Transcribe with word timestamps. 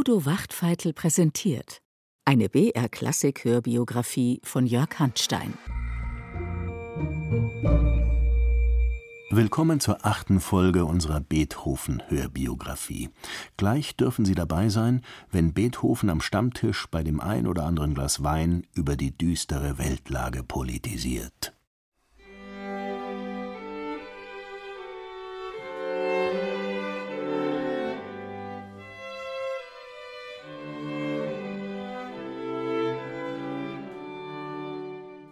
Udo 0.00 0.24
Wachtfeitel 0.24 0.94
präsentiert 0.94 1.82
eine 2.24 2.48
BR-Klassik-Hörbiografie 2.48 4.40
von 4.42 4.64
Jörg 4.64 4.98
Handstein. 4.98 5.52
Willkommen 9.30 9.78
zur 9.78 10.06
achten 10.06 10.40
Folge 10.40 10.86
unserer 10.86 11.20
Beethoven-Hörbiografie. 11.20 13.10
Gleich 13.58 13.94
dürfen 13.94 14.24
Sie 14.24 14.34
dabei 14.34 14.70
sein, 14.70 15.02
wenn 15.30 15.52
Beethoven 15.52 16.08
am 16.08 16.22
Stammtisch 16.22 16.86
bei 16.90 17.02
dem 17.02 17.20
ein 17.20 17.46
oder 17.46 17.66
anderen 17.66 17.92
Glas 17.92 18.22
Wein 18.22 18.66
über 18.72 18.96
die 18.96 19.14
düstere 19.14 19.76
Weltlage 19.76 20.42
politisiert. 20.42 21.52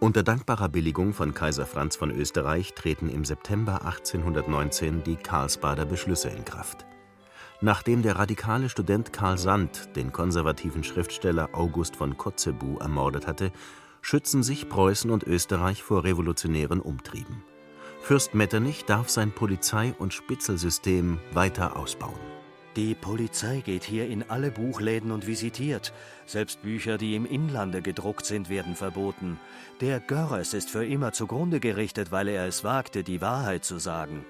Unter 0.09 0.23
dankbarer 0.23 0.69
Billigung 0.69 1.13
von 1.13 1.35
Kaiser 1.35 1.67
Franz 1.67 1.95
von 1.95 2.09
Österreich 2.09 2.73
treten 2.73 3.09
im 3.09 3.25
September 3.25 3.85
1819 3.85 5.03
die 5.03 5.15
Karlsbader 5.15 5.85
Beschlüsse 5.85 6.29
in 6.29 6.43
Kraft. 6.45 6.87
Nachdem 7.61 8.01
der 8.01 8.15
radikale 8.15 8.69
Student 8.69 9.13
Karl 9.13 9.37
Sand 9.37 9.95
den 9.95 10.11
konservativen 10.11 10.83
Schriftsteller 10.83 11.49
August 11.53 11.95
von 11.95 12.17
Kotzebue 12.17 12.79
ermordet 12.79 13.27
hatte, 13.27 13.51
schützen 14.01 14.41
sich 14.41 14.67
Preußen 14.67 15.11
und 15.11 15.25
Österreich 15.25 15.83
vor 15.83 16.03
revolutionären 16.03 16.81
Umtrieben. 16.81 17.43
Fürst 18.01 18.33
Metternich 18.33 18.85
darf 18.85 19.09
sein 19.09 19.31
Polizei- 19.31 19.93
und 19.99 20.11
Spitzelsystem 20.11 21.19
weiter 21.33 21.77
ausbauen 21.77 22.28
die 22.75 22.95
Polizei 22.95 23.61
geht 23.61 23.83
hier 23.83 24.07
in 24.07 24.29
alle 24.29 24.51
Buchläden 24.51 25.11
und 25.11 25.25
visitiert. 25.25 25.91
Selbst 26.25 26.61
Bücher, 26.61 26.97
die 26.97 27.15
im 27.15 27.25
Inlande 27.25 27.81
gedruckt 27.81 28.25
sind, 28.25 28.49
werden 28.49 28.75
verboten. 28.75 29.39
Der 29.81 29.99
Görres 29.99 30.53
ist 30.53 30.69
für 30.69 30.85
immer 30.85 31.11
zugrunde 31.11 31.59
gerichtet, 31.59 32.11
weil 32.11 32.27
er 32.27 32.45
es 32.45 32.63
wagte, 32.63 33.03
die 33.03 33.21
Wahrheit 33.21 33.65
zu 33.65 33.79
sagen. 33.79 34.25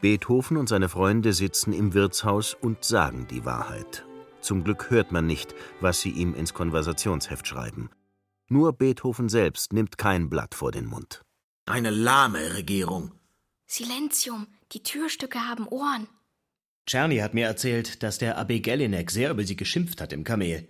Beethoven 0.00 0.56
und 0.56 0.68
seine 0.68 0.88
Freunde 0.88 1.32
sitzen 1.32 1.72
im 1.72 1.92
Wirtshaus 1.92 2.54
und 2.54 2.84
sagen 2.84 3.26
die 3.30 3.44
Wahrheit. 3.44 4.06
Zum 4.40 4.64
Glück 4.64 4.90
hört 4.90 5.12
man 5.12 5.26
nicht, 5.26 5.54
was 5.80 6.00
sie 6.00 6.10
ihm 6.10 6.34
ins 6.34 6.54
Konversationsheft 6.54 7.46
schreiben. 7.46 7.90
Nur 8.48 8.72
Beethoven 8.72 9.28
selbst 9.28 9.72
nimmt 9.72 9.98
kein 9.98 10.30
Blatt 10.30 10.54
vor 10.54 10.72
den 10.72 10.86
Mund. 10.86 11.22
Eine 11.66 11.90
lahme 11.90 12.54
Regierung. 12.54 13.12
Silentium, 13.66 14.46
die 14.72 14.82
Türstücke 14.82 15.46
haben 15.46 15.68
Ohren. 15.68 16.08
Czerny 16.88 17.18
hat 17.18 17.34
mir 17.34 17.46
erzählt, 17.46 18.02
dass 18.02 18.16
der 18.16 18.38
Abbé 18.38 18.60
Gellinek 18.60 19.10
sehr 19.10 19.30
über 19.30 19.44
sie 19.44 19.56
geschimpft 19.56 20.00
hat 20.00 20.14
im 20.14 20.24
Kamel. 20.24 20.66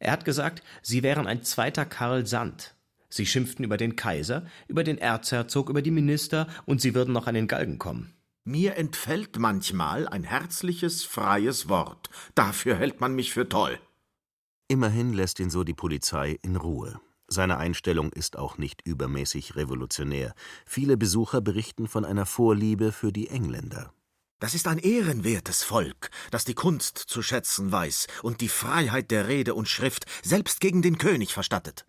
Er 0.00 0.10
hat 0.10 0.24
gesagt, 0.24 0.64
sie 0.82 1.04
wären 1.04 1.28
ein 1.28 1.44
zweiter 1.44 1.86
Karl 1.86 2.26
Sand. 2.26 2.74
Sie 3.08 3.26
schimpften 3.26 3.64
über 3.64 3.76
den 3.76 3.94
Kaiser, 3.94 4.44
über 4.66 4.82
den 4.82 4.98
Erzherzog, 4.98 5.70
über 5.70 5.82
die 5.82 5.92
Minister 5.92 6.48
und 6.64 6.80
sie 6.80 6.96
würden 6.96 7.12
noch 7.12 7.28
an 7.28 7.36
den 7.36 7.46
Galgen 7.46 7.78
kommen. 7.78 8.12
Mir 8.42 8.76
entfällt 8.76 9.38
manchmal 9.38 10.08
ein 10.08 10.24
herzliches, 10.24 11.04
freies 11.04 11.68
Wort. 11.68 12.10
Dafür 12.34 12.76
hält 12.76 13.00
man 13.00 13.14
mich 13.14 13.32
für 13.32 13.48
toll. 13.48 13.78
Immerhin 14.66 15.12
lässt 15.12 15.38
ihn 15.38 15.50
so 15.50 15.62
die 15.62 15.74
Polizei 15.74 16.40
in 16.42 16.56
Ruhe. 16.56 17.00
Seine 17.28 17.58
Einstellung 17.58 18.12
ist 18.12 18.36
auch 18.36 18.58
nicht 18.58 18.82
übermäßig 18.84 19.54
revolutionär. 19.54 20.34
Viele 20.64 20.96
Besucher 20.96 21.40
berichten 21.40 21.86
von 21.86 22.04
einer 22.04 22.26
Vorliebe 22.26 22.90
für 22.90 23.12
die 23.12 23.28
Engländer. 23.28 23.92
Das 24.46 24.54
ist 24.54 24.68
ein 24.68 24.78
ehrenwertes 24.78 25.64
Volk, 25.64 26.08
das 26.30 26.44
die 26.44 26.54
Kunst 26.54 26.98
zu 26.98 27.20
schätzen 27.20 27.72
weiß 27.72 28.06
und 28.22 28.40
die 28.40 28.48
Freiheit 28.48 29.10
der 29.10 29.26
Rede 29.26 29.56
und 29.56 29.68
Schrift 29.68 30.06
selbst 30.22 30.60
gegen 30.60 30.82
den 30.82 30.98
König 30.98 31.34
verstattet. 31.34 31.84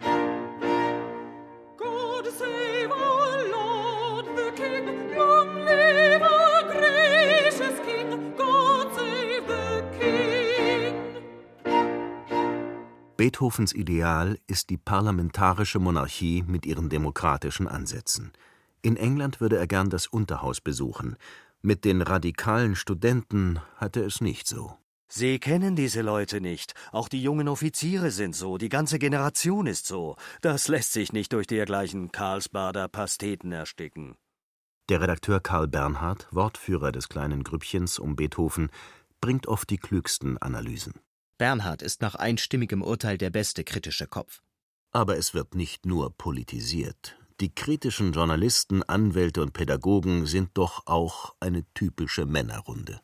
Beethovens 13.18 13.72
Ideal 13.74 14.40
ist 14.48 14.72
die 14.72 14.78
parlamentarische 14.78 15.78
Monarchie 15.78 16.44
mit 16.48 16.66
ihren 16.66 16.90
demokratischen 16.90 17.68
Ansätzen. 17.68 18.32
In 18.82 18.96
England 18.96 19.42
würde 19.42 19.58
er 19.58 19.68
gern 19.68 19.90
das 19.90 20.08
Unterhaus 20.08 20.62
besuchen, 20.62 21.18
mit 21.62 21.86
den 21.86 22.02
radikalen 22.02 22.76
Studenten 22.76 23.60
hatte 23.76 24.02
es 24.04 24.22
nicht 24.22 24.48
so. 24.48 24.78
Sie 25.10 25.40
kennen 25.40 25.76
diese 25.76 26.02
Leute 26.02 26.42
nicht. 26.42 26.74
Auch 26.92 27.08
die 27.08 27.22
jungen 27.22 27.48
Offiziere 27.48 28.12
sind 28.12 28.36
so. 28.36 28.58
Die 28.58 28.70
ganze 28.70 29.00
Generation 29.00 29.66
ist 29.66 29.88
so. 29.88 30.18
Das 30.42 30.68
lässt 30.68 30.92
sich 30.92 31.14
nicht 31.14 31.32
durch 31.32 31.48
dergleichen 31.48 32.12
Karlsbader 32.12 32.90
Pasteten 32.90 33.52
ersticken. 33.52 34.16
Der 34.90 35.02
Redakteur 35.02 35.40
Karl 35.40 35.68
Bernhard, 35.68 36.28
Wortführer 36.32 36.92
des 36.92 37.10
kleinen 37.10 37.44
Grüppchens 37.44 38.00
um 38.00 38.16
Beethoven, 38.16 38.70
bringt 39.22 39.48
oft 39.48 39.70
die 39.70 39.78
klügsten 39.78 40.38
Analysen. 40.38 40.94
Bernhard 41.38 41.82
ist 41.82 42.02
nach 42.02 42.16
einstimmigem 42.16 42.82
Urteil 42.82 43.18
der 43.18 43.30
beste 43.30 43.64
kritische 43.64 44.08
Kopf. 44.08 44.42
Aber 44.92 45.18
es 45.18 45.34
wird 45.34 45.56
nicht 45.56 45.86
nur 45.86 46.16
politisiert. 46.18 47.18
Die 47.40 47.54
kritischen 47.54 48.14
Journalisten, 48.14 48.82
Anwälte 48.82 49.44
und 49.44 49.54
Pädagogen 49.54 50.26
sind 50.26 50.58
doch 50.58 50.88
auch 50.88 51.36
eine 51.40 51.72
typische 51.76 52.26
Männerrunde. 52.26 53.00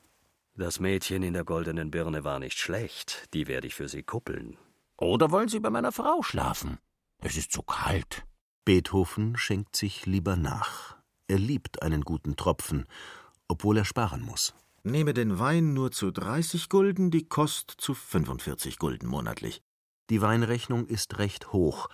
Das 0.56 0.80
Mädchen 0.80 1.22
in 1.22 1.34
der 1.34 1.44
goldenen 1.44 1.92
Birne 1.92 2.24
war 2.24 2.40
nicht 2.40 2.58
schlecht, 2.58 3.28
die 3.36 3.48
werde 3.48 3.68
ich 3.68 3.76
für 3.76 3.88
Sie 3.88 4.02
kuppeln. 4.02 4.58
Oder 4.98 5.30
wollen 5.30 5.50
Sie 5.50 5.60
bei 5.60 5.70
meiner 5.70 5.92
Frau 5.92 6.24
schlafen? 6.24 6.80
Es 7.20 7.38
ist 7.38 7.52
zu 7.52 7.62
kalt. 7.62 8.26
Beethoven 8.66 9.38
schenkt 9.38 9.76
sich 9.76 10.08
lieber 10.08 10.36
nach. 10.36 10.98
Er 11.28 11.38
liebt 11.38 11.84
einen 11.84 12.02
guten 12.02 12.36
Tropfen, 12.36 12.86
obwohl 13.48 13.78
er 13.78 13.86
sparen 13.86 14.24
muss. 14.24 14.56
Nehme 14.82 15.14
den 15.14 15.38
Wein 15.38 15.76
nur 15.76 15.92
zu 15.92 16.10
30 16.10 16.70
Gulden, 16.70 17.12
die 17.12 17.28
Kost 17.28 17.76
zu 17.78 17.94
45 17.94 18.80
Gulden 18.80 19.08
monatlich. 19.08 19.62
Die 20.10 20.22
Weinrechnung 20.22 20.88
ist 20.88 21.18
recht 21.20 21.54
hoch, 21.54 21.88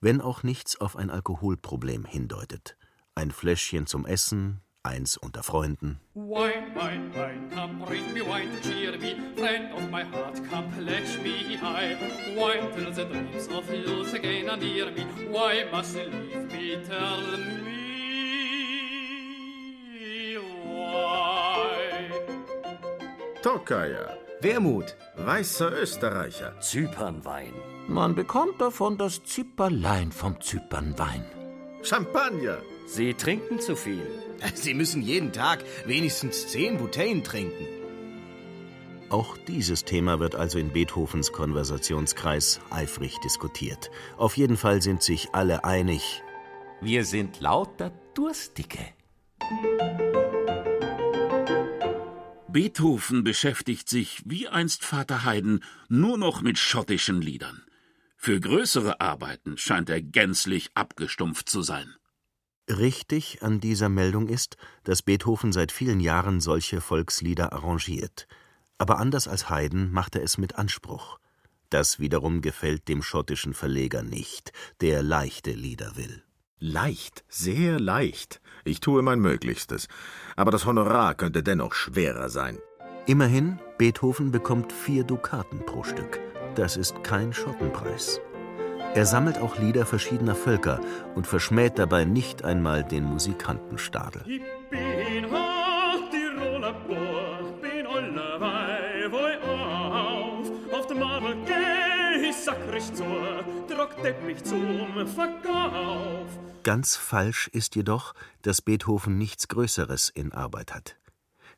wenn 0.00 0.20
auch 0.20 0.42
nichts 0.42 0.80
auf 0.80 0.96
ein 0.96 1.10
Alkoholproblem 1.10 2.04
hindeutet. 2.04 2.76
Ein 3.14 3.30
Fläschchen 3.30 3.86
zum 3.86 4.06
Essen, 4.06 4.60
eins 4.82 5.16
unter 5.16 5.42
Freunden. 5.42 6.00
Wine, 6.14 6.74
wine, 6.74 7.10
wine, 7.14 7.48
come 7.54 7.84
bring 7.84 8.12
me 8.12 8.20
wine 8.20 8.50
to 8.50 8.68
cheer 8.68 8.98
me, 8.98 9.16
friend 9.36 9.72
of 9.72 9.90
my 9.90 10.04
heart, 10.04 10.40
come 10.50 10.70
pledge 10.78 11.18
me 11.22 11.56
high. 11.56 11.96
Wine 12.36 12.70
till 12.74 12.92
the 12.92 13.04
dreams 13.04 13.48
of 13.48 13.68
youth 13.72 14.14
again 14.14 14.48
are 14.48 14.56
near 14.56 14.90
me, 14.92 15.06
why 15.30 15.64
must 15.72 15.96
you 15.96 16.04
leave 16.04 16.52
me, 16.52 16.78
tell 16.86 17.20
me 17.64 17.76
why? 20.68 22.10
Tokaja. 23.42 24.25
Wermut. 24.40 24.96
Weißer 25.16 25.72
Österreicher. 25.72 26.60
Zypernwein. 26.60 27.52
Man 27.88 28.14
bekommt 28.14 28.60
davon 28.60 28.98
das 28.98 29.24
Zipperlein 29.24 30.12
vom 30.12 30.40
Zypernwein. 30.40 31.24
Champagner. 31.82 32.58
Sie 32.86 33.14
trinken 33.14 33.60
zu 33.60 33.76
viel. 33.76 34.06
Sie 34.54 34.74
müssen 34.74 35.02
jeden 35.02 35.32
Tag 35.32 35.64
wenigstens 35.86 36.48
zehn 36.48 36.76
Bouteillen 36.76 37.24
trinken. 37.24 37.66
Auch 39.08 39.38
dieses 39.38 39.84
Thema 39.84 40.20
wird 40.20 40.34
also 40.34 40.58
in 40.58 40.72
Beethovens 40.72 41.32
Konversationskreis 41.32 42.60
eifrig 42.70 43.16
diskutiert. 43.24 43.90
Auf 44.18 44.36
jeden 44.36 44.56
Fall 44.56 44.82
sind 44.82 45.02
sich 45.02 45.28
alle 45.32 45.64
einig. 45.64 46.22
Wir 46.80 47.04
sind 47.04 47.40
lauter 47.40 47.92
Durstige. 48.14 48.80
Beethoven 52.56 53.22
beschäftigt 53.22 53.86
sich, 53.86 54.22
wie 54.24 54.48
einst 54.48 54.82
Vater 54.82 55.24
Haydn, 55.26 55.62
nur 55.90 56.16
noch 56.16 56.40
mit 56.40 56.56
schottischen 56.56 57.20
Liedern. 57.20 57.62
Für 58.16 58.40
größere 58.40 58.98
Arbeiten 58.98 59.58
scheint 59.58 59.90
er 59.90 60.00
gänzlich 60.00 60.70
abgestumpft 60.72 61.50
zu 61.50 61.60
sein. 61.60 61.94
Richtig 62.66 63.42
an 63.42 63.60
dieser 63.60 63.90
Meldung 63.90 64.28
ist, 64.30 64.56
dass 64.84 65.02
Beethoven 65.02 65.52
seit 65.52 65.70
vielen 65.70 66.00
Jahren 66.00 66.40
solche 66.40 66.80
Volkslieder 66.80 67.52
arrangiert. 67.52 68.26
Aber 68.78 69.00
anders 69.00 69.28
als 69.28 69.50
Haydn 69.50 69.90
macht 69.92 70.16
er 70.16 70.22
es 70.22 70.38
mit 70.38 70.54
Anspruch. 70.54 71.18
Das 71.68 72.00
wiederum 72.00 72.40
gefällt 72.40 72.88
dem 72.88 73.02
schottischen 73.02 73.52
Verleger 73.52 74.02
nicht, 74.02 74.54
der 74.80 75.02
leichte 75.02 75.50
Lieder 75.50 75.94
will. 75.96 76.22
Leicht, 76.58 77.22
sehr 77.28 77.78
leicht. 77.78 78.40
Ich 78.64 78.80
tue 78.80 79.02
mein 79.02 79.20
Möglichstes. 79.20 79.88
Aber 80.36 80.50
das 80.50 80.64
Honorar 80.64 81.14
könnte 81.14 81.42
dennoch 81.42 81.74
schwerer 81.74 82.30
sein. 82.30 82.58
Immerhin, 83.04 83.58
Beethoven 83.76 84.30
bekommt 84.30 84.72
vier 84.72 85.04
Dukaten 85.04 85.66
pro 85.66 85.84
Stück. 85.84 86.18
Das 86.54 86.78
ist 86.78 87.04
kein 87.04 87.34
Schottenpreis. 87.34 88.22
Er 88.94 89.04
sammelt 89.04 89.36
auch 89.36 89.58
Lieder 89.58 89.84
verschiedener 89.84 90.34
Völker 90.34 90.80
und 91.14 91.26
verschmäht 91.26 91.78
dabei 91.78 92.06
nicht 92.06 92.42
einmal 92.42 92.82
den 92.82 93.04
Musikantenstadel. 93.04 94.22
Ich 94.26 94.40
bin 103.94 104.04
halt 104.04 104.44
Tiroler 104.44 105.04
Burg, 105.04 105.42
bin 105.42 105.52
allerweil 105.52 105.74
wohl 105.74 105.86
auf, 105.86 106.22
auf 106.22 106.34
dem 106.34 106.62
Ganz 106.62 106.96
falsch 106.96 107.48
ist 107.48 107.76
jedoch, 107.76 108.12
dass 108.42 108.60
Beethoven 108.60 109.18
nichts 109.18 109.46
Größeres 109.48 110.10
in 110.10 110.32
Arbeit 110.32 110.74
hat. 110.74 110.96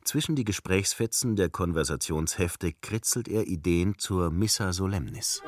Zwischen 0.05 0.37
die 0.37 0.45
Gesprächsfetzen 0.45 1.37
der 1.37 1.49
Konversationshefte 1.49 2.73
kritzelt 2.81 3.29
er 3.29 3.47
Ideen 3.47 3.99
zur 3.99 4.31
Missa 4.31 4.73
Solemnis. 4.73 5.43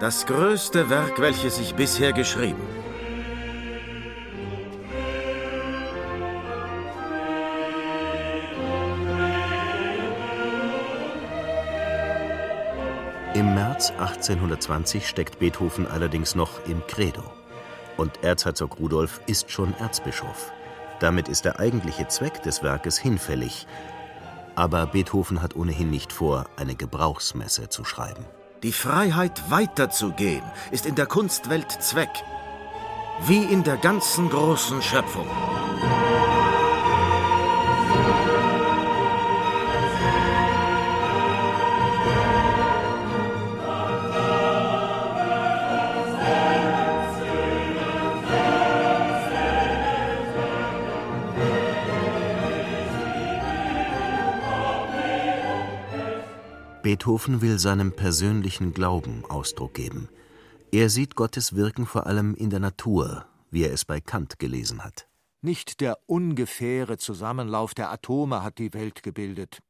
Das 0.00 0.26
größte 0.26 0.90
Werk, 0.90 1.20
welches 1.20 1.58
ich 1.58 1.74
bisher 1.74 2.12
geschrieben. 2.12 2.60
Im 13.34 13.52
März 13.56 13.90
1820 13.90 15.08
steckt 15.08 15.40
Beethoven 15.40 15.88
allerdings 15.88 16.36
noch 16.36 16.64
im 16.66 16.86
Credo 16.86 17.24
und 17.96 18.22
Erzherzog 18.22 18.78
Rudolf 18.78 19.20
ist 19.26 19.50
schon 19.50 19.74
Erzbischof. 19.80 20.52
Damit 21.00 21.28
ist 21.28 21.44
der 21.44 21.58
eigentliche 21.58 22.06
Zweck 22.06 22.44
des 22.44 22.62
Werkes 22.62 22.96
hinfällig. 22.96 23.66
Aber 24.54 24.86
Beethoven 24.86 25.42
hat 25.42 25.56
ohnehin 25.56 25.90
nicht 25.90 26.12
vor, 26.12 26.46
eine 26.54 26.76
Gebrauchsmesse 26.76 27.68
zu 27.68 27.84
schreiben. 27.84 28.24
Die 28.62 28.70
Freiheit 28.70 29.50
weiterzugehen 29.50 30.44
ist 30.70 30.86
in 30.86 30.94
der 30.94 31.06
Kunstwelt 31.06 31.72
Zweck, 31.82 32.22
wie 33.26 33.42
in 33.42 33.64
der 33.64 33.78
ganzen 33.78 34.30
großen 34.30 34.80
Schöpfung. 34.80 35.26
Beethoven 56.84 57.40
will 57.40 57.58
seinem 57.58 57.92
persönlichen 57.92 58.74
Glauben 58.74 59.24
Ausdruck 59.24 59.72
geben. 59.72 60.10
Er 60.70 60.90
sieht 60.90 61.14
Gottes 61.14 61.56
Wirken 61.56 61.86
vor 61.86 62.06
allem 62.06 62.34
in 62.34 62.50
der 62.50 62.60
Natur, 62.60 63.24
wie 63.50 63.64
er 63.64 63.72
es 63.72 63.86
bei 63.86 64.02
Kant 64.02 64.38
gelesen 64.38 64.84
hat. 64.84 65.08
Nicht 65.40 65.80
der 65.80 65.98
ungefähre 66.04 66.98
Zusammenlauf 66.98 67.72
der 67.72 67.90
Atome 67.90 68.42
hat 68.42 68.58
die 68.58 68.74
Welt 68.74 69.02
gebildet. 69.02 69.60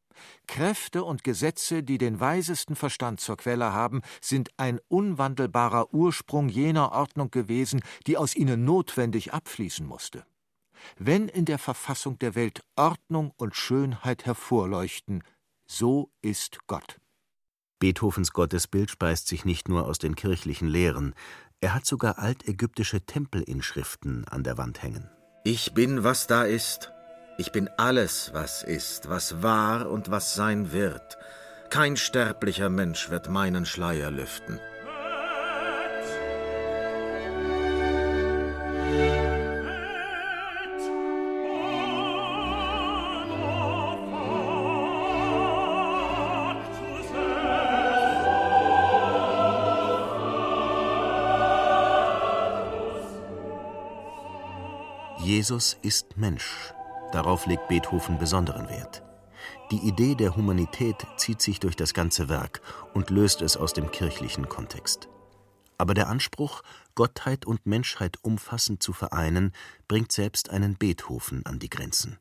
Kräfte 0.48 1.04
und 1.04 1.22
Gesetze, 1.22 1.84
die 1.84 1.98
den 1.98 2.18
weisesten 2.18 2.74
Verstand 2.74 3.20
zur 3.20 3.36
Quelle 3.36 3.72
haben, 3.72 4.02
sind 4.20 4.48
ein 4.56 4.80
unwandelbarer 4.88 5.94
Ursprung 5.94 6.48
jener 6.48 6.90
Ordnung 6.90 7.30
gewesen, 7.30 7.82
die 8.08 8.16
aus 8.16 8.34
ihnen 8.34 8.64
notwendig 8.64 9.32
abfließen 9.32 9.86
musste. 9.86 10.24
Wenn 10.98 11.28
in 11.28 11.44
der 11.44 11.60
Verfassung 11.60 12.18
der 12.18 12.34
Welt 12.34 12.64
Ordnung 12.74 13.30
und 13.36 13.54
Schönheit 13.54 14.26
hervorleuchten, 14.26 15.22
so 15.64 16.10
ist 16.20 16.58
Gott. 16.66 16.98
Beethovens 17.84 18.32
Gottesbild 18.32 18.90
speist 18.90 19.28
sich 19.28 19.44
nicht 19.44 19.68
nur 19.68 19.86
aus 19.86 19.98
den 19.98 20.14
kirchlichen 20.14 20.68
Lehren, 20.68 21.14
er 21.60 21.74
hat 21.74 21.84
sogar 21.84 22.18
altägyptische 22.18 23.02
Tempelinschriften 23.02 24.26
an 24.26 24.42
der 24.42 24.56
Wand 24.56 24.82
hängen. 24.82 25.10
Ich 25.44 25.74
bin, 25.74 26.02
was 26.02 26.26
da 26.26 26.44
ist. 26.44 26.90
Ich 27.36 27.52
bin 27.52 27.68
alles, 27.76 28.30
was 28.32 28.62
ist, 28.62 29.10
was 29.10 29.42
war 29.42 29.90
und 29.90 30.10
was 30.10 30.34
sein 30.34 30.72
wird. 30.72 31.18
Kein 31.68 31.98
sterblicher 31.98 32.70
Mensch 32.70 33.10
wird 33.10 33.28
meinen 33.28 33.66
Schleier 33.66 34.10
lüften. 34.10 34.60
Jesus 55.44 55.76
ist 55.82 56.16
Mensch. 56.16 56.72
Darauf 57.12 57.44
legt 57.44 57.68
Beethoven 57.68 58.16
besonderen 58.16 58.66
Wert. 58.70 59.02
Die 59.70 59.86
Idee 59.86 60.14
der 60.14 60.36
Humanität 60.36 61.06
zieht 61.18 61.42
sich 61.42 61.60
durch 61.60 61.76
das 61.76 61.92
ganze 61.92 62.30
Werk 62.30 62.62
und 62.94 63.10
löst 63.10 63.42
es 63.42 63.58
aus 63.58 63.74
dem 63.74 63.90
kirchlichen 63.90 64.48
Kontext. 64.48 65.10
Aber 65.76 65.92
der 65.92 66.08
Anspruch, 66.08 66.62
Gottheit 66.94 67.44
und 67.44 67.66
Menschheit 67.66 68.16
umfassend 68.22 68.82
zu 68.82 68.94
vereinen, 68.94 69.52
bringt 69.86 70.12
selbst 70.12 70.48
einen 70.48 70.76
Beethoven 70.76 71.44
an 71.44 71.58
die 71.58 71.68
Grenzen. 71.68 72.18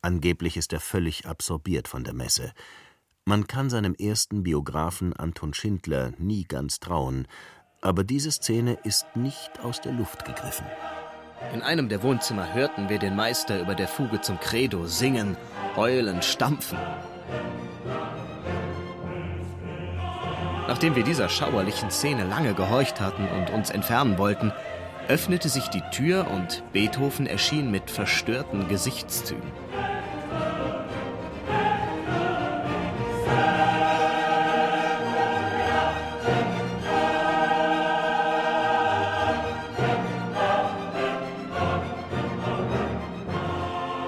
Angeblich 0.00 0.56
ist 0.56 0.72
er 0.72 0.80
völlig 0.80 1.26
absorbiert 1.26 1.88
von 1.88 2.04
der 2.04 2.14
Messe. 2.14 2.54
Man 3.26 3.46
kann 3.46 3.68
seinem 3.68 3.94
ersten 3.94 4.44
Biografen 4.44 5.12
Anton 5.12 5.52
Schindler 5.52 6.14
nie 6.16 6.44
ganz 6.44 6.80
trauen, 6.80 7.28
aber 7.82 8.02
diese 8.02 8.32
Szene 8.32 8.78
ist 8.82 9.14
nicht 9.14 9.60
aus 9.60 9.82
der 9.82 9.92
Luft 9.92 10.24
gegriffen. 10.24 10.64
In 11.52 11.62
einem 11.62 11.88
der 11.88 12.02
Wohnzimmer 12.02 12.54
hörten 12.54 12.88
wir 12.88 12.98
den 12.98 13.14
Meister 13.14 13.60
über 13.60 13.74
der 13.74 13.88
Fuge 13.88 14.20
zum 14.20 14.40
Credo 14.40 14.86
singen, 14.86 15.36
heulen, 15.76 16.22
stampfen. 16.22 16.78
Nachdem 20.66 20.96
wir 20.96 21.04
dieser 21.04 21.28
schauerlichen 21.28 21.90
Szene 21.90 22.24
lange 22.24 22.54
gehorcht 22.54 23.00
hatten 23.00 23.28
und 23.28 23.50
uns 23.50 23.70
entfernen 23.70 24.18
wollten, 24.18 24.52
öffnete 25.08 25.48
sich 25.48 25.68
die 25.68 25.82
Tür 25.92 26.26
und 26.30 26.62
Beethoven 26.72 27.26
erschien 27.26 27.70
mit 27.70 27.90
verstörten 27.90 28.66
Gesichtszügen. 28.68 29.52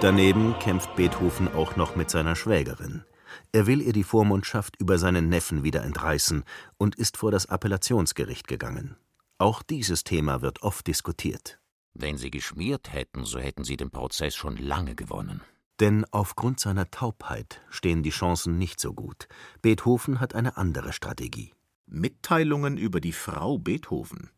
Daneben 0.08 0.58
kämpft 0.58 0.96
Beethoven 0.96 1.48
auch 1.52 1.76
noch 1.76 1.94
mit 1.94 2.08
seiner 2.08 2.34
Schwägerin. 2.34 3.04
Er 3.52 3.66
will 3.66 3.82
ihr 3.82 3.92
die 3.92 4.04
Vormundschaft 4.04 4.80
über 4.80 4.96
seinen 4.96 5.28
Neffen 5.28 5.64
wieder 5.64 5.82
entreißen 5.82 6.44
und 6.78 6.94
ist 6.94 7.18
vor 7.18 7.30
das 7.30 7.44
Appellationsgericht 7.44 8.48
gegangen. 8.48 8.96
Auch 9.36 9.62
dieses 9.62 10.04
Thema 10.04 10.40
wird 10.40 10.62
oft 10.62 10.86
diskutiert. 10.86 11.60
Wenn 11.92 12.16
sie 12.16 12.30
geschmiert 12.30 12.90
hätten, 12.90 13.26
so 13.26 13.38
hätten 13.38 13.64
sie 13.64 13.76
den 13.76 13.90
Prozess 13.90 14.34
schon 14.34 14.56
lange 14.56 14.94
gewonnen. 14.94 15.42
Denn 15.78 16.06
aufgrund 16.10 16.58
seiner 16.58 16.90
Taubheit 16.90 17.60
stehen 17.68 18.02
die 18.02 18.08
Chancen 18.08 18.56
nicht 18.56 18.80
so 18.80 18.94
gut. 18.94 19.28
Beethoven 19.60 20.20
hat 20.20 20.34
eine 20.34 20.56
andere 20.56 20.94
Strategie. 20.94 21.52
Mitteilungen 21.84 22.78
über 22.78 23.02
die 23.02 23.12
Frau 23.12 23.58
Beethoven. 23.58 24.30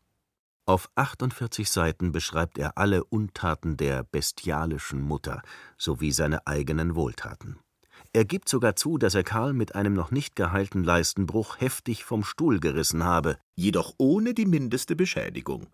Auf 0.65 0.89
48 0.95 1.69
Seiten 1.69 2.11
beschreibt 2.11 2.57
er 2.57 2.77
alle 2.77 3.03
Untaten 3.03 3.77
der 3.77 4.03
bestialischen 4.03 5.01
Mutter 5.01 5.41
sowie 5.77 6.11
seine 6.11 6.45
eigenen 6.45 6.95
Wohltaten. 6.95 7.59
Er 8.13 8.25
gibt 8.25 8.49
sogar 8.49 8.75
zu, 8.75 8.97
dass 8.97 9.15
er 9.15 9.23
Karl 9.23 9.53
mit 9.53 9.75
einem 9.75 9.93
noch 9.93 10.11
nicht 10.11 10.35
geheilten 10.35 10.83
Leistenbruch 10.83 11.59
heftig 11.59 12.03
vom 12.03 12.23
Stuhl 12.23 12.59
gerissen 12.59 13.03
habe, 13.03 13.37
jedoch 13.55 13.93
ohne 13.97 14.33
die 14.33 14.45
mindeste 14.45 14.95
Beschädigung. 14.95 15.67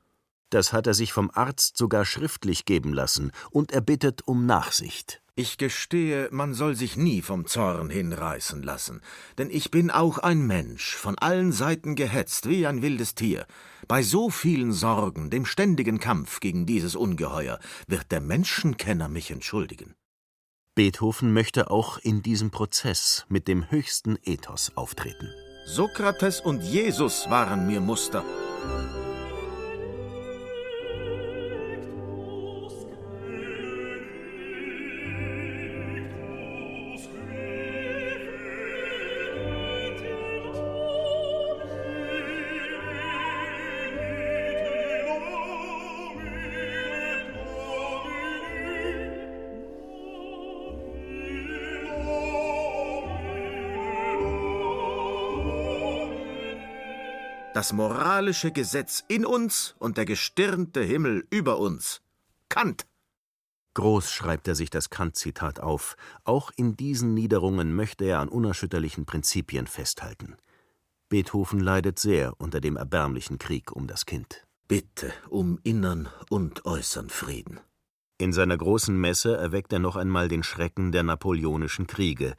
Das 0.50 0.72
hat 0.72 0.88
er 0.88 0.94
sich 0.94 1.12
vom 1.12 1.32
Arzt 1.34 1.78
sogar 1.78 2.06
schriftlich 2.06 2.66
geben 2.66 2.94
lassen, 2.94 3.32
und 3.50 3.72
er 3.72 3.82
bittet 3.82 4.28
um 4.28 4.46
Nachsicht. 4.46 5.22
Ich 5.40 5.60
gestehe, 5.60 6.30
man 6.32 6.56
soll 6.56 6.76
sich 6.76 6.98
nie 6.98 7.22
vom 7.22 7.46
Zorn 7.46 7.92
hinreißen 7.92 8.64
lassen, 8.64 9.02
denn 9.38 9.52
ich 9.52 9.70
bin 9.70 9.92
auch 9.92 10.18
ein 10.18 10.48
Mensch, 10.48 10.96
von 10.96 11.16
allen 11.20 11.52
Seiten 11.52 11.96
gehetzt 11.96 12.50
wie 12.50 12.66
ein 12.66 12.82
wildes 12.82 13.14
Tier. 13.14 13.46
Bei 13.88 14.02
so 14.02 14.32
vielen 14.32 14.74
Sorgen, 14.74 15.30
dem 15.30 15.46
ständigen 15.46 16.00
Kampf 16.00 16.40
gegen 16.40 16.66
dieses 16.66 16.96
Ungeheuer, 16.96 17.60
wird 17.86 18.12
der 18.12 18.20
Menschenkenner 18.20 19.10
mich 19.10 19.30
entschuldigen. 19.30 19.94
Beethoven 20.74 21.32
möchte 21.34 21.70
auch 21.70 22.00
in 22.00 22.24
diesem 22.24 22.50
Prozess 22.50 23.28
mit 23.30 23.48
dem 23.48 23.70
höchsten 23.70 24.18
Ethos 24.24 24.72
auftreten. 24.74 25.30
Sokrates 25.68 26.42
und 26.42 26.64
Jesus 26.64 27.30
waren 27.30 27.68
mir 27.68 27.80
Muster. 27.80 28.26
Das 57.58 57.74
moralische 57.74 58.52
Gesetz 58.52 59.04
in 59.08 59.26
uns 59.26 59.74
und 59.80 59.98
der 59.98 60.06
gestirnte 60.06 60.84
Himmel 60.84 61.26
über 61.32 61.58
uns. 61.58 62.04
Kant! 62.50 62.86
Groß 63.74 64.12
schreibt 64.12 64.48
er 64.48 64.54
sich 64.54 64.70
das 64.70 64.92
Kant-Zitat 64.92 65.60
auf. 65.60 65.98
Auch 66.24 66.52
in 66.56 66.78
diesen 66.78 67.16
Niederungen 67.16 67.74
möchte 67.74 68.06
er 68.06 68.20
an 68.20 68.30
unerschütterlichen 68.30 69.08
Prinzipien 69.08 69.66
festhalten. 69.66 70.36
Beethoven 71.10 71.60
leidet 71.60 71.98
sehr 71.98 72.36
unter 72.38 72.62
dem 72.62 72.78
erbärmlichen 72.78 73.40
Krieg 73.40 73.72
um 73.72 73.88
das 73.88 74.06
Kind. 74.06 74.46
Bitte 74.68 75.12
um 75.28 75.58
innern 75.64 76.10
und 76.30 76.64
äußern 76.68 77.10
Frieden. 77.10 77.60
In 78.20 78.34
seiner 78.34 78.58
großen 78.58 78.96
Messe 78.96 79.36
erweckt 79.36 79.74
er 79.74 79.80
noch 79.80 79.96
einmal 79.96 80.28
den 80.28 80.44
Schrecken 80.44 80.92
der 80.92 81.02
napoleonischen 81.02 81.88
Kriege. 81.88 82.36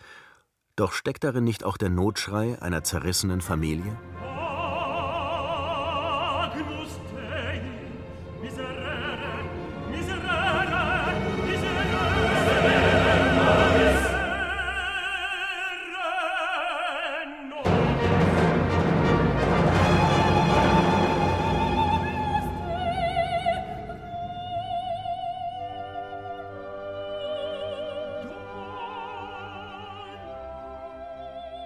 Doch 0.76 0.92
steckt 0.92 1.25
darin 1.25 1.42
nicht 1.42 1.64
auch 1.64 1.76
der 1.76 1.90
Notschrei 1.90 2.62
einer 2.62 2.84
zerrissenen 2.84 3.40
Familie? 3.40 3.98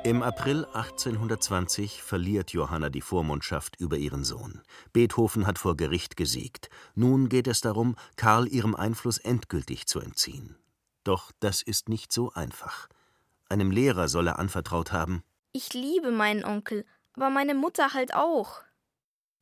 Im 0.04 0.20
April 0.24 0.64
1820 0.64 2.02
verliert 2.02 2.50
Johanna 2.50 2.90
die 2.90 3.00
Vormundschaft 3.00 3.76
über 3.78 3.96
ihren 3.98 4.24
Sohn. 4.24 4.60
Beethoven 4.92 5.46
hat 5.46 5.60
vor 5.60 5.76
Gericht 5.76 6.16
gesiegt. 6.16 6.70
Nun 6.96 7.28
geht 7.28 7.46
es 7.46 7.60
darum, 7.60 7.94
Karl 8.16 8.48
ihrem 8.48 8.74
Einfluss 8.74 9.18
endgültig 9.18 9.86
zu 9.86 10.00
entziehen. 10.00 10.56
Doch 11.04 11.30
das 11.38 11.62
ist 11.62 11.88
nicht 11.88 12.10
so 12.10 12.32
einfach. 12.32 12.88
Einem 13.48 13.70
Lehrer 13.70 14.08
soll 14.08 14.26
er 14.26 14.40
anvertraut 14.40 14.90
haben. 14.90 15.22
Ich 15.52 15.72
liebe 15.72 16.10
meinen 16.10 16.44
Onkel, 16.44 16.84
aber 17.14 17.30
meine 17.30 17.54
Mutter 17.54 17.94
halt 17.94 18.12
auch. 18.12 18.62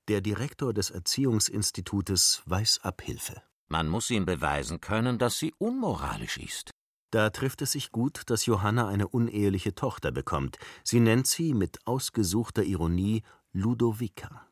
Der 0.09 0.21
Direktor 0.21 0.75
des 0.75 0.91
Erziehungsinstitutes 0.91 2.43
weiß 2.45 2.81
Abhilfe. 2.83 3.41
Man 3.69 3.89
muss 3.89 4.11
ihm 4.11 4.27
beweisen 4.27 4.83
können, 4.83 5.19
dass 5.19 5.39
sie 5.39 5.55
unmoralisch 5.57 6.37
ist. 6.37 6.71
Da 7.11 7.31
trifft 7.31 7.63
es 7.63 7.73
sich 7.73 7.91
gut, 7.91 8.23
dass 8.27 8.47
Johanna 8.47 8.89
eine 8.89 9.09
uneheliche 9.09 9.75
Tochter 9.75 10.13
bekommt. 10.13 10.59
Sie 10.85 11.01
nennt 11.01 11.27
sie 11.27 11.55
mit 11.55 11.87
ausgesuchter 11.87 12.63
Ironie 12.63 13.23
Ludovica. 13.53 14.47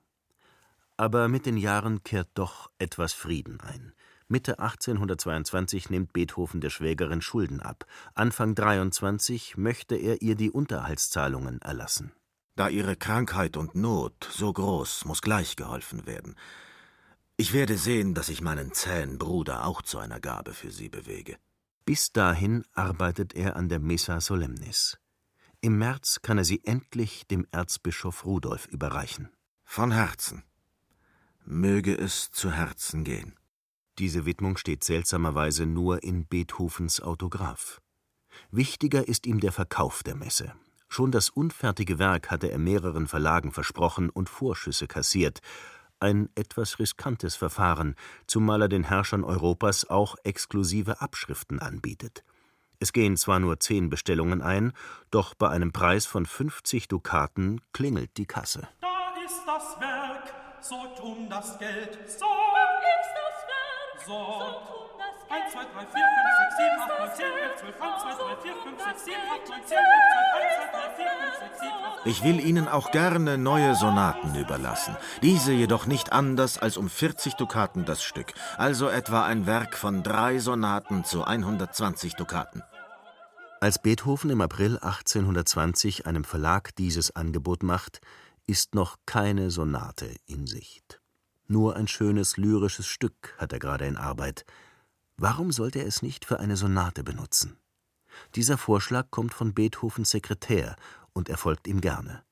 Aber 0.96 1.28
mit 1.28 1.46
den 1.46 1.56
Jahren 1.56 2.02
kehrt 2.02 2.30
doch 2.34 2.70
etwas 2.78 3.12
Frieden 3.12 3.60
ein. 3.60 3.92
Mitte 4.26 4.58
1822 4.58 5.88
nimmt 5.88 6.12
Beethoven 6.12 6.60
der 6.60 6.70
Schwägerin 6.70 7.22
Schulden 7.22 7.60
ab. 7.60 7.86
Anfang 8.14 8.54
23 8.54 9.56
möchte 9.56 9.94
er 9.94 10.20
ihr 10.20 10.34
die 10.34 10.50
Unterhaltszahlungen 10.50 11.62
erlassen. 11.62 12.12
Da 12.56 12.68
ihre 12.68 12.96
Krankheit 12.96 13.56
und 13.56 13.76
Not 13.76 14.28
so 14.30 14.52
groß, 14.52 15.04
muss 15.04 15.22
gleich 15.22 15.54
geholfen 15.54 16.06
werden. 16.06 16.34
Ich 17.36 17.52
werde 17.52 17.78
sehen, 17.78 18.14
dass 18.14 18.28
ich 18.28 18.42
meinen 18.42 18.72
zähen 18.72 19.16
Bruder 19.16 19.64
auch 19.64 19.80
zu 19.80 19.98
einer 19.98 20.18
Gabe 20.18 20.52
für 20.52 20.72
sie 20.72 20.88
bewege. 20.88 21.38
Bis 21.88 22.12
dahin 22.12 22.66
arbeitet 22.74 23.32
er 23.34 23.56
an 23.56 23.70
der 23.70 23.80
Missa 23.80 24.20
Solemnis. 24.20 24.98
Im 25.62 25.78
März 25.78 26.18
kann 26.20 26.36
er 26.36 26.44
sie 26.44 26.62
endlich 26.62 27.26
dem 27.26 27.46
Erzbischof 27.50 28.26
Rudolf 28.26 28.66
überreichen. 28.66 29.30
Von 29.64 29.92
Herzen. 29.92 30.42
Möge 31.46 31.96
es 31.96 32.30
zu 32.30 32.52
Herzen 32.52 33.04
gehen. 33.04 33.36
Diese 33.98 34.26
Widmung 34.26 34.58
steht 34.58 34.84
seltsamerweise 34.84 35.64
nur 35.64 36.02
in 36.02 36.26
Beethovens 36.26 37.00
Autograph. 37.00 37.80
Wichtiger 38.50 39.08
ist 39.08 39.26
ihm 39.26 39.40
der 39.40 39.52
Verkauf 39.52 40.02
der 40.02 40.14
Messe. 40.14 40.52
Schon 40.88 41.10
das 41.10 41.30
unfertige 41.30 41.98
Werk 41.98 42.30
hatte 42.30 42.52
er 42.52 42.58
mehreren 42.58 43.06
Verlagen 43.06 43.50
versprochen 43.50 44.10
und 44.10 44.28
Vorschüsse 44.28 44.88
kassiert, 44.88 45.40
ein 46.00 46.28
etwas 46.34 46.78
riskantes 46.78 47.36
Verfahren, 47.36 47.94
zumal 48.26 48.62
er 48.62 48.68
den 48.68 48.84
Herrschern 48.84 49.24
Europas 49.24 49.88
auch 49.88 50.16
exklusive 50.24 51.00
Abschriften 51.00 51.58
anbietet. 51.60 52.24
Es 52.80 52.92
gehen 52.92 53.16
zwar 53.16 53.40
nur 53.40 53.58
zehn 53.58 53.90
Bestellungen 53.90 54.40
ein, 54.40 54.72
doch 55.10 55.34
bei 55.34 55.48
einem 55.48 55.72
Preis 55.72 56.06
von 56.06 56.26
50 56.26 56.86
Dukaten 56.88 57.60
klingelt 57.72 58.16
die 58.16 58.26
Kasse. 58.26 58.68
Da 58.80 58.88
ist 59.24 59.42
das 59.46 59.80
Werk, 59.80 60.32
sorgt 60.60 61.00
um 61.00 61.28
das 61.28 61.58
Geld, 61.58 61.98
sorgt 62.08 62.84
ist 63.00 63.10
das 63.14 63.38
Werk, 63.48 64.06
sorgt 64.06 64.70
um 64.70 64.76
das 64.76 64.96
Geld. 64.96 64.97
1, 65.30 65.52
2, 65.52 65.60
3, 65.60 65.68
4, 65.68 65.84
5, 65.84 65.92
6, 65.92 66.56
7, 66.56 66.80
8, 66.80 66.88
9, 66.88 67.14
10, 67.14 67.26
11, 67.26 67.60
12, 67.60 67.82
1, 67.82 68.02
2, 68.02 68.14
3, 68.16 68.36
4, 68.40 68.54
5, 68.64 68.78
6, 68.80 69.04
7, 69.04 69.16
8, 69.28 69.48
9, 69.48 69.60
10, 69.66 69.76
11, 69.76 70.08
12, 70.08 70.34
1, 70.38 70.56
2, 70.56 70.72
3, 70.72 70.96
4, 70.96 71.06
5, 71.20 71.38
6, 71.38 71.60
7, 71.60 71.72
8, 72.00 72.06
Ich 72.06 72.24
will 72.24 72.40
Ihnen 72.40 72.68
auch 72.68 72.90
gerne 72.92 73.36
neue 73.36 73.74
Sonaten 73.74 74.34
überlassen, 74.34 74.96
diese 75.20 75.52
jedoch 75.52 75.84
nicht 75.84 76.12
anders 76.12 76.56
als 76.58 76.78
um 76.78 76.88
40 76.88 77.34
Dukaten 77.34 77.84
das 77.84 78.02
Stück, 78.02 78.32
also 78.56 78.88
etwa 78.88 79.24
ein 79.26 79.46
Werk 79.46 79.76
von 79.76 80.02
drei 80.02 80.38
Sonaten 80.38 81.04
zu 81.04 81.24
120 81.24 82.14
Dukaten. 82.14 82.62
Als 83.60 83.82
Beethoven 83.82 84.30
im 84.30 84.40
April 84.40 84.78
1820 84.78 86.06
einem 86.06 86.24
Verlag 86.24 86.74
dieses 86.76 87.14
Angebot 87.14 87.62
macht, 87.62 88.00
ist 88.46 88.74
noch 88.74 88.96
keine 89.04 89.50
Sonate 89.50 90.08
in 90.26 90.46
Sicht. 90.46 91.00
Nur 91.48 91.76
ein 91.76 91.88
schönes 91.88 92.38
lyrisches 92.38 92.86
Stück 92.86 93.34
hat 93.36 93.52
er 93.52 93.58
gerade 93.58 93.86
in 93.86 93.96
Arbeit. 93.96 94.46
Warum 95.20 95.50
sollte 95.50 95.80
er 95.80 95.86
es 95.86 96.00
nicht 96.00 96.24
für 96.24 96.38
eine 96.38 96.56
Sonate 96.56 97.02
benutzen? 97.02 97.58
Dieser 98.36 98.56
Vorschlag 98.56 99.10
kommt 99.10 99.34
von 99.34 99.52
Beethovens 99.52 100.10
Sekretär 100.10 100.76
und 101.12 101.28
erfolgt 101.28 101.66
ihm 101.66 101.80
gerne. 101.80 102.22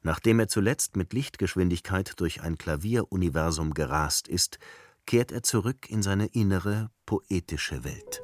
Nachdem 0.00 0.40
er 0.40 0.48
zuletzt 0.48 0.96
mit 0.96 1.12
Lichtgeschwindigkeit 1.12 2.14
durch 2.16 2.40
ein 2.40 2.56
Klavieruniversum 2.56 3.74
gerast 3.74 4.26
ist, 4.26 4.58
kehrt 5.04 5.32
er 5.32 5.42
zurück 5.42 5.90
in 5.90 6.02
seine 6.02 6.26
innere, 6.26 6.90
poetische 7.04 7.84
Welt. 7.84 8.22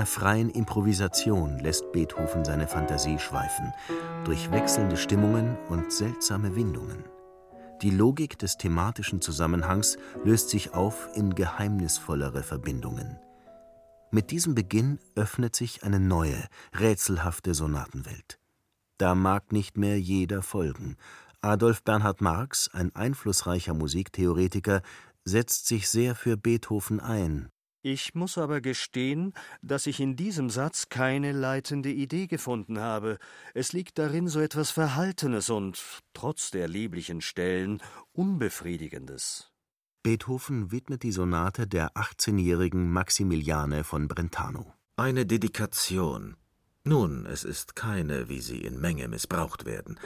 Einer 0.00 0.06
freien 0.06 0.48
Improvisation 0.48 1.58
lässt 1.58 1.92
Beethoven 1.92 2.42
seine 2.42 2.66
Fantasie 2.66 3.18
schweifen, 3.18 3.74
durch 4.24 4.50
wechselnde 4.50 4.96
Stimmungen 4.96 5.58
und 5.68 5.92
seltsame 5.92 6.56
Windungen. 6.56 7.04
Die 7.82 7.90
Logik 7.90 8.38
des 8.38 8.56
thematischen 8.56 9.20
Zusammenhangs 9.20 9.98
löst 10.24 10.48
sich 10.48 10.72
auf 10.72 11.10
in 11.12 11.34
geheimnisvollere 11.34 12.42
Verbindungen. 12.42 13.18
Mit 14.10 14.30
diesem 14.30 14.54
Beginn 14.54 15.00
öffnet 15.16 15.54
sich 15.54 15.84
eine 15.84 16.00
neue, 16.00 16.46
rätselhafte 16.72 17.52
Sonatenwelt. 17.52 18.38
Da 18.96 19.14
mag 19.14 19.52
nicht 19.52 19.76
mehr 19.76 20.00
jeder 20.00 20.40
folgen. 20.40 20.96
Adolf 21.42 21.84
Bernhard 21.84 22.22
Marx, 22.22 22.70
ein 22.72 22.96
einflussreicher 22.96 23.74
Musiktheoretiker, 23.74 24.80
setzt 25.26 25.66
sich 25.66 25.90
sehr 25.90 26.14
für 26.14 26.38
Beethoven 26.38 27.00
ein, 27.00 27.50
ich 27.82 28.14
muss 28.14 28.38
aber 28.38 28.60
gestehen, 28.60 29.32
dass 29.62 29.86
ich 29.86 30.00
in 30.00 30.16
diesem 30.16 30.50
Satz 30.50 30.88
keine 30.88 31.32
leitende 31.32 31.90
Idee 31.90 32.26
gefunden 32.26 32.78
habe. 32.80 33.18
Es 33.54 33.72
liegt 33.72 33.98
darin 33.98 34.28
so 34.28 34.40
etwas 34.40 34.70
Verhaltenes 34.70 35.50
und, 35.50 35.82
trotz 36.12 36.50
der 36.50 36.68
lieblichen 36.68 37.20
Stellen, 37.20 37.82
Unbefriedigendes. 38.12 39.52
Beethoven 40.02 40.72
widmet 40.72 41.02
die 41.02 41.12
Sonate 41.12 41.66
der 41.66 41.92
18-jährigen 41.92 42.90
Maximiliane 42.90 43.84
von 43.84 44.08
Brentano. 44.08 44.72
Eine 44.96 45.26
Dedikation. 45.26 46.36
Nun, 46.82 47.26
es 47.26 47.44
ist 47.44 47.76
keine, 47.76 48.30
wie 48.30 48.40
sie 48.40 48.62
in 48.62 48.80
Menge 48.80 49.06
missbraucht 49.06 49.66
werden. 49.66 50.00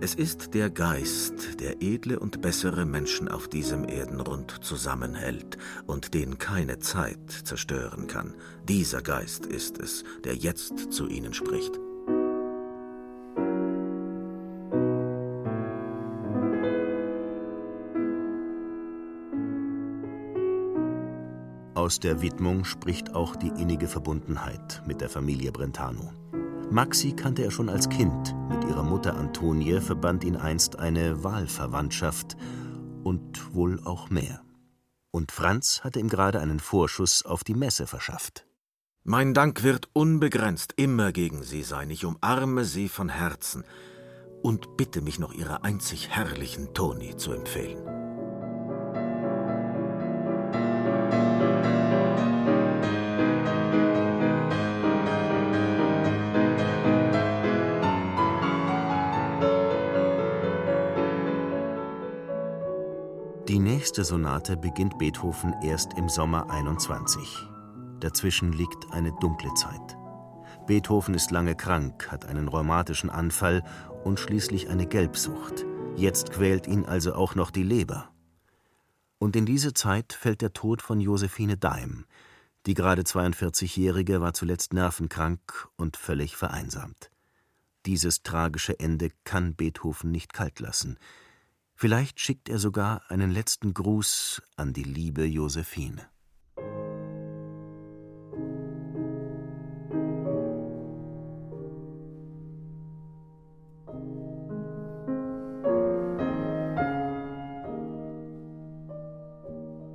Es 0.00 0.14
ist 0.14 0.54
der 0.54 0.70
Geist, 0.70 1.58
der 1.58 1.82
edle 1.82 2.20
und 2.20 2.40
bessere 2.40 2.86
Menschen 2.86 3.26
auf 3.26 3.48
diesem 3.48 3.82
Erdenrund 3.82 4.62
zusammenhält 4.62 5.58
und 5.88 6.14
den 6.14 6.38
keine 6.38 6.78
Zeit 6.78 7.32
zerstören 7.32 8.06
kann. 8.06 8.36
Dieser 8.68 9.02
Geist 9.02 9.44
ist 9.44 9.78
es, 9.78 10.04
der 10.22 10.36
jetzt 10.36 10.92
zu 10.92 11.08
ihnen 11.08 11.34
spricht. 11.34 11.80
Aus 21.90 21.98
der 21.98 22.22
Widmung 22.22 22.64
spricht 22.64 23.16
auch 23.16 23.34
die 23.34 23.48
innige 23.48 23.88
Verbundenheit 23.88 24.80
mit 24.86 25.00
der 25.00 25.08
Familie 25.08 25.50
Brentano. 25.50 26.12
Maxi 26.70 27.10
kannte 27.10 27.42
er 27.42 27.50
schon 27.50 27.68
als 27.68 27.88
Kind. 27.88 28.32
Mit 28.48 28.62
ihrer 28.62 28.84
Mutter 28.84 29.16
Antonie 29.16 29.80
verband 29.80 30.22
ihn 30.22 30.36
einst 30.36 30.78
eine 30.78 31.24
Wahlverwandtschaft. 31.24 32.36
und 33.02 33.52
wohl 33.56 33.80
auch 33.84 34.08
mehr. 34.08 34.40
Und 35.10 35.32
Franz 35.32 35.80
hatte 35.82 35.98
ihm 35.98 36.08
gerade 36.08 36.38
einen 36.38 36.60
Vorschuss 36.60 37.24
auf 37.24 37.42
die 37.42 37.54
Messe 37.54 37.88
verschafft. 37.88 38.46
Mein 39.02 39.34
Dank 39.34 39.64
wird 39.64 39.88
unbegrenzt 39.92 40.74
immer 40.76 41.10
gegen 41.10 41.42
Sie 41.42 41.64
sein. 41.64 41.90
Ich 41.90 42.04
umarme 42.04 42.64
Sie 42.64 42.88
von 42.88 43.08
Herzen 43.08 43.64
und 44.42 44.76
bitte 44.76 45.02
mich 45.02 45.18
noch 45.18 45.32
Ihrer 45.32 45.64
einzig 45.64 46.08
herrlichen 46.08 46.72
Toni 46.72 47.16
zu 47.16 47.32
empfehlen. 47.32 47.99
Nächste 63.90 64.04
Sonate 64.04 64.56
beginnt 64.56 64.98
Beethoven 64.98 65.52
erst 65.64 65.94
im 65.98 66.08
Sommer 66.08 66.48
21. 66.48 67.44
Dazwischen 67.98 68.52
liegt 68.52 68.92
eine 68.92 69.10
dunkle 69.18 69.52
Zeit. 69.54 69.98
Beethoven 70.68 71.12
ist 71.14 71.32
lange 71.32 71.56
krank, 71.56 72.06
hat 72.08 72.24
einen 72.24 72.46
rheumatischen 72.46 73.10
Anfall 73.10 73.64
und 74.04 74.20
schließlich 74.20 74.68
eine 74.68 74.86
Gelbsucht. 74.86 75.66
Jetzt 75.96 76.30
quält 76.30 76.68
ihn 76.68 76.84
also 76.84 77.14
auch 77.14 77.34
noch 77.34 77.50
die 77.50 77.64
Leber. 77.64 78.12
Und 79.18 79.34
in 79.34 79.44
diese 79.44 79.74
Zeit 79.74 80.12
fällt 80.12 80.40
der 80.40 80.52
Tod 80.52 80.82
von 80.82 81.00
Josephine 81.00 81.56
Daim. 81.56 82.04
Die 82.66 82.74
gerade 82.74 83.02
42-Jährige 83.02 84.20
war 84.20 84.34
zuletzt 84.34 84.72
nervenkrank 84.72 85.66
und 85.74 85.96
völlig 85.96 86.36
vereinsamt. 86.36 87.10
Dieses 87.86 88.22
tragische 88.22 88.78
Ende 88.78 89.10
kann 89.24 89.56
Beethoven 89.56 90.12
nicht 90.12 90.32
kalt 90.32 90.60
lassen. 90.60 90.96
Vielleicht 91.80 92.20
schickt 92.20 92.50
er 92.50 92.58
sogar 92.58 93.00
einen 93.08 93.30
letzten 93.30 93.72
Gruß 93.72 94.42
an 94.56 94.74
die 94.74 94.82
liebe 94.82 95.24
Josephine. 95.24 96.10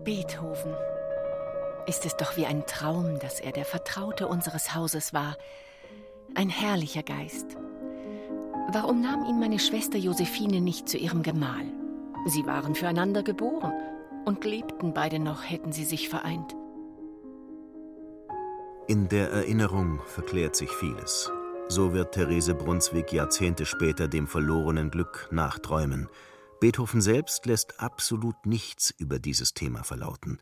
Beethoven. 0.04 0.74
Ist 1.86 2.08
es 2.08 2.18
doch 2.18 2.36
wie 2.36 2.48
ein 2.48 2.66
Traum, 2.66 3.20
dass 3.20 3.40
er 3.40 3.52
der 3.52 3.64
Vertraute 3.64 4.28
unseres 4.28 4.74
Hauses 4.74 5.14
war. 5.14 5.38
Ein 6.34 6.50
herrlicher 6.50 7.04
Geist. 7.04 7.58
Warum 8.68 9.02
nahm 9.02 9.26
ihn 9.26 9.40
meine 9.40 9.60
Schwester 9.60 9.98
Josephine 9.98 10.60
nicht 10.60 10.90
zu 10.90 10.98
ihrem 10.98 11.22
Gemahl? 11.22 11.72
Sie 12.26 12.46
waren 12.46 12.74
füreinander 12.74 13.22
geboren 13.22 13.74
und 14.26 14.44
lebten 14.44 14.94
beide 14.94 15.20
noch, 15.20 15.44
hätten 15.44 15.72
sie 15.72 15.86
sich 15.86 16.10
vereint. 16.10 16.56
In 18.88 19.08
der 19.08 19.32
Erinnerung 19.32 20.02
verklärt 20.06 20.56
sich 20.56 20.72
vieles. 20.72 21.32
So 21.68 21.94
wird 21.94 22.14
Therese 22.14 22.54
Brunswick 22.54 23.12
Jahrzehnte 23.12 23.66
später 23.66 24.08
dem 24.08 24.28
verlorenen 24.28 24.92
Glück 24.92 25.28
nachträumen. 25.32 26.08
Beethoven 26.60 27.02
selbst 27.02 27.46
lässt 27.46 27.80
absolut 27.80 28.46
nichts 28.46 28.92
über 28.98 29.20
dieses 29.20 29.54
Thema 29.54 29.84
verlauten. 29.84 30.40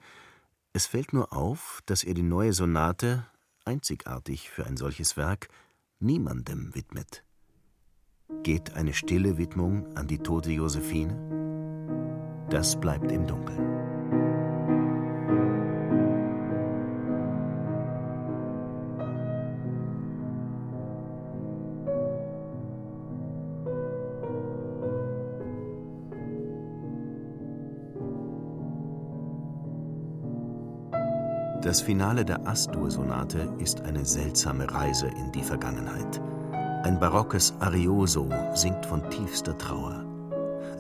Es 0.74 0.86
fällt 0.86 1.14
nur 1.14 1.34
auf, 1.34 1.82
dass 1.86 2.04
er 2.04 2.14
die 2.14 2.24
neue 2.24 2.54
Sonate, 2.54 3.26
einzigartig 3.66 4.50
für 4.50 4.66
ein 4.66 4.78
solches 4.78 5.18
Werk, 5.18 5.48
niemandem 6.00 6.74
widmet. 6.74 7.24
Geht 8.44 8.76
eine 8.76 8.94
stille 8.94 9.38
Widmung 9.38 9.86
an 9.96 10.08
die 10.08 10.18
tote 10.18 10.52
Josephine? 10.52 11.14
Das 12.50 12.80
bleibt 12.80 13.12
im 13.12 13.28
Dunkeln. 13.28 13.60
Das 31.62 31.82
Finale 31.82 32.24
der 32.24 32.46
Astur-Sonate 32.46 33.54
ist 33.58 33.82
eine 33.82 34.06
seltsame 34.06 34.70
Reise 34.70 35.08
in 35.08 35.32
die 35.32 35.44
Vergangenheit. 35.44 36.22
Ein 36.84 37.00
barockes 37.00 37.54
Arioso 37.62 38.30
singt 38.54 38.86
von 38.86 39.10
tiefster 39.10 39.58
Trauer. 39.58 40.04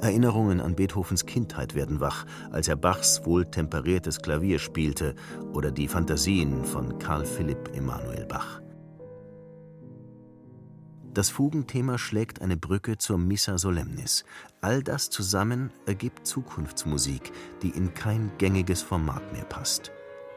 Erinnerungen 0.02 0.60
an 0.60 0.76
Beethovens 0.76 1.26
Kindheit 1.26 1.76
werden 1.76 2.02
wach, 2.02 2.26
als 2.52 2.68
er 2.68 2.76
Bachs 2.76 3.26
wohltemperiertes 3.26 4.22
Klavier 4.22 4.60
spielte 4.60 5.16
oder 5.54 5.72
die 5.72 5.88
Fantasien 5.88 6.66
von 6.66 7.00
Karl 7.00 7.26
Philipp 7.26 7.74
Emanuel 7.74 8.26
Bach. 8.26 8.62
Das 11.14 11.30
Fugenthema 11.30 11.98
schlägt 11.98 12.42
eine 12.42 12.58
Brücke 12.58 12.98
zur 12.98 13.18
Missa 13.18 13.58
Solemnis. 13.58 14.26
All 14.60 14.84
das 14.84 15.10
zusammen 15.10 15.72
ergibt 15.86 16.28
Zukunftsmusik, 16.28 17.32
die 17.62 17.70
in 17.70 17.94
kein 17.94 18.30
gängiges 18.40 18.82
Format 18.82 19.32
mehr 19.32 19.46
passt. 19.46 19.94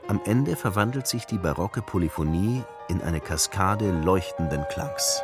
Am 0.07 0.21
Ende 0.27 0.55
verwandelt 0.55 1.09
sich 1.09 1.27
die 1.27 1.39
barocke 1.39 1.83
Polyphonie 1.83 2.63
in 2.89 3.01
eine 3.03 3.19
Kaskade 3.19 3.91
leuchtenden 3.91 4.65
Klangs. 4.71 5.23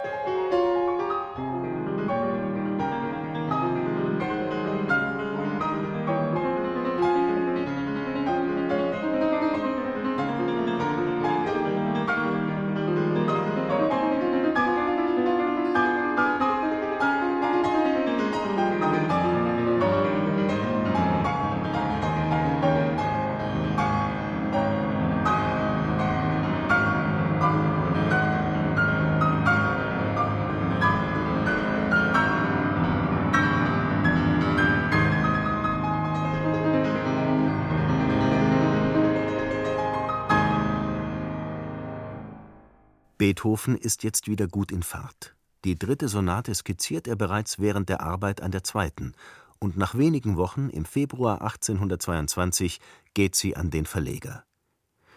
Beethoven 43.33 43.79
ist 43.79 44.03
jetzt 44.03 44.29
wieder 44.29 44.47
gut 44.47 44.71
in 44.71 44.83
Fahrt. 44.83 45.35
Die 45.64 45.79
dritte 45.79 46.09
Sonate 46.09 46.55
skizziert 46.55 47.09
er 47.09 47.16
bereits 47.16 47.59
während 47.59 47.88
der 47.88 48.03
Arbeit 48.03 48.42
an 48.42 48.51
der 48.51 48.62
zweiten, 48.62 49.14
und 49.59 49.75
nach 49.75 49.97
wenigen 49.97 50.37
Wochen, 50.37 50.68
im 50.68 50.85
Februar 50.85 51.40
1822, 51.40 52.79
geht 53.14 53.35
sie 53.35 53.57
an 53.57 53.71
den 53.71 53.87
Verleger. 53.87 54.45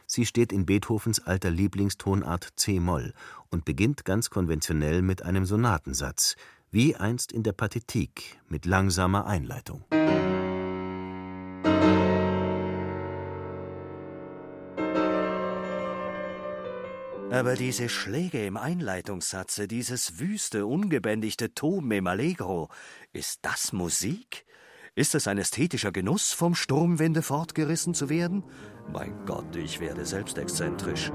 Sie 0.07 0.25
steht 0.25 0.53
in 0.53 0.65
Beethovens 0.65 1.19
alter 1.19 1.51
Lieblingstonart 1.51 2.53
c-Moll 2.55 3.13
und 3.49 3.65
beginnt 3.65 4.05
ganz 4.05 4.29
konventionell 4.29 5.01
mit 5.01 5.23
einem 5.23 5.45
Sonatensatz, 5.45 6.37
wie 6.71 6.95
einst 6.95 7.33
in 7.33 7.43
der 7.43 7.51
Pathetik 7.51 8.39
mit 8.47 8.65
langsamer 8.65 9.25
Einleitung. 9.25 9.83
Aber 17.35 17.55
diese 17.55 17.89
Schläge 17.89 18.45
im 18.45 18.55
Einleitungssatze, 18.55 19.67
dieses 19.67 20.19
wüste, 20.19 20.65
ungebändigte 20.65 21.53
Tom 21.53 21.91
im 21.91 22.07
Allegro, 22.07 22.69
ist 23.11 23.39
das 23.41 23.73
Musik? 23.73 24.45
Ist 24.95 25.15
es 25.15 25.27
ein 25.27 25.37
ästhetischer 25.37 25.91
Genuss, 25.91 26.31
vom 26.31 26.55
Sturmwinde 26.55 27.21
fortgerissen 27.21 27.93
zu 27.93 28.07
werden? 28.07 28.45
Mein 28.89 29.25
Gott, 29.25 29.53
ich 29.57 29.81
werde 29.81 30.05
selbst 30.05 30.37
exzentrisch. 30.37 31.11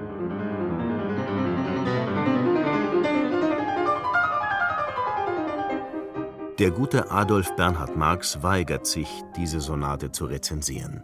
Der 6.59 6.71
gute 6.71 7.11
Adolf 7.11 7.57
Bernhard 7.57 7.97
Marx 7.97 8.43
weigert 8.43 8.87
sich, 8.87 9.09
diese 9.37 9.63
Sonate 9.63 10.13
zu 10.13 10.27
rezensieren. 10.27 11.03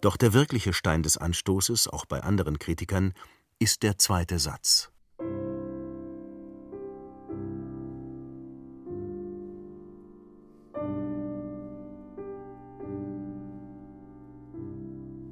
Doch 0.00 0.16
der 0.16 0.32
wirkliche 0.32 0.72
Stein 0.72 1.02
des 1.02 1.18
Anstoßes, 1.18 1.88
auch 1.88 2.06
bei 2.06 2.22
anderen 2.22 2.58
Kritikern, 2.58 3.12
ist 3.60 3.82
der 3.82 3.98
zweite 3.98 4.38
Satz. 4.38 4.90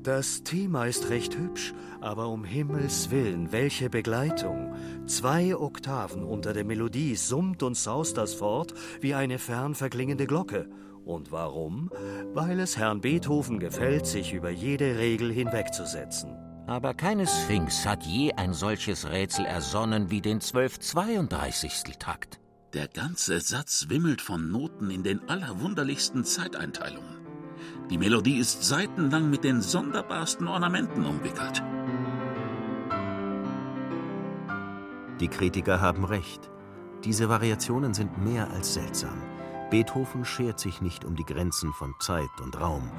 Das 0.02 0.44
Thema 0.44 0.86
ist 0.86 1.10
recht 1.10 1.36
hübsch, 1.36 1.74
aber 2.00 2.28
um 2.28 2.44
Himmels 2.44 3.10
willen, 3.10 3.50
welche 3.50 3.90
Begleitung! 3.90 4.72
Zwei 5.06 5.56
Oktaven 5.56 6.22
unter 6.22 6.52
der 6.52 6.64
Melodie 6.64 7.16
summt 7.16 7.64
und 7.64 7.76
saust 7.76 8.16
das 8.16 8.34
fort 8.34 8.72
wie 9.00 9.14
eine 9.14 9.38
fern 9.38 9.74
verklingende 9.74 10.26
Glocke. 10.26 10.68
Und 11.04 11.32
warum? 11.32 11.90
Weil 12.34 12.60
es 12.60 12.76
Herrn 12.76 13.00
Beethoven 13.00 13.58
gefällt, 13.58 14.06
sich 14.06 14.32
über 14.32 14.50
jede 14.50 14.98
Regel 14.98 15.32
hinwegzusetzen. 15.32 16.45
Aber 16.66 16.94
keine 16.94 17.28
Sphinx 17.28 17.86
hat 17.86 18.04
je 18.04 18.32
ein 18.32 18.52
solches 18.52 19.08
Rätsel 19.08 19.46
ersonnen 19.46 20.10
wie 20.10 20.20
den 20.20 20.40
1232. 20.40 21.96
Takt. 21.98 22.40
Der 22.72 22.88
ganze 22.88 23.40
Satz 23.40 23.86
wimmelt 23.88 24.20
von 24.20 24.50
Noten 24.50 24.90
in 24.90 25.04
den 25.04 25.28
allerwunderlichsten 25.28 26.24
Zeiteinteilungen. 26.24 27.20
Die 27.88 27.98
Melodie 27.98 28.38
ist 28.38 28.64
seitenlang 28.64 29.30
mit 29.30 29.44
den 29.44 29.62
sonderbarsten 29.62 30.48
Ornamenten 30.48 31.06
umwickelt. 31.06 31.62
Die 35.20 35.28
Kritiker 35.28 35.80
haben 35.80 36.04
recht. 36.04 36.50
Diese 37.04 37.28
Variationen 37.28 37.94
sind 37.94 38.18
mehr 38.18 38.50
als 38.50 38.74
seltsam. 38.74 39.22
Beethoven 39.70 40.24
schert 40.24 40.58
sich 40.58 40.80
nicht 40.80 41.04
um 41.04 41.14
die 41.14 41.24
Grenzen 41.24 41.72
von 41.72 41.94
Zeit 42.00 42.40
und 42.42 42.60
Raum. 42.60 42.90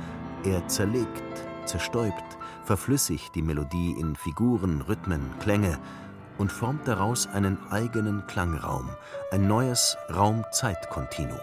Er 0.45 0.67
zerlegt, 0.67 1.47
zerstäubt, 1.67 2.37
verflüssigt 2.63 3.35
die 3.35 3.41
Melodie 3.41 3.95
in 3.99 4.15
Figuren, 4.15 4.81
Rhythmen, 4.81 5.33
Klänge 5.39 5.77
und 6.37 6.51
formt 6.51 6.87
daraus 6.87 7.27
einen 7.27 7.57
eigenen 7.71 8.25
Klangraum, 8.27 8.89
ein 9.31 9.47
neues 9.47 9.97
Raum-Zeit-Kontinuum. 10.13 11.39